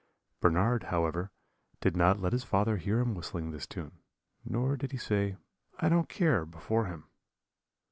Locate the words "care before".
6.09-6.85